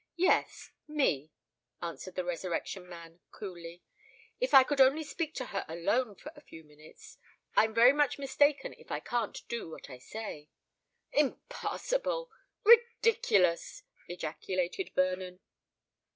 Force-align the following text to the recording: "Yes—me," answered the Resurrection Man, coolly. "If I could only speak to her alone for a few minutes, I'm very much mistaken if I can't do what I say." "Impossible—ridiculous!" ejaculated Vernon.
"Yes—me," 0.15 1.29
answered 1.79 2.15
the 2.15 2.23
Resurrection 2.23 2.89
Man, 2.89 3.19
coolly. 3.31 3.83
"If 4.39 4.51
I 4.51 4.63
could 4.63 4.81
only 4.81 5.03
speak 5.03 5.35
to 5.35 5.45
her 5.45 5.63
alone 5.67 6.15
for 6.15 6.31
a 6.35 6.41
few 6.41 6.63
minutes, 6.63 7.19
I'm 7.55 7.71
very 7.71 7.93
much 7.93 8.17
mistaken 8.17 8.73
if 8.79 8.89
I 8.91 8.99
can't 8.99 9.39
do 9.47 9.69
what 9.69 9.91
I 9.91 9.99
say." 9.99 10.49
"Impossible—ridiculous!" 11.11 13.83
ejaculated 14.07 14.89
Vernon. 14.95 15.39